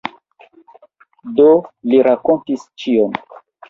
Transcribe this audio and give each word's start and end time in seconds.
Do 1.41 1.47
li 1.93 2.03
rakontis 2.11 2.69
ĉion. 2.83 3.19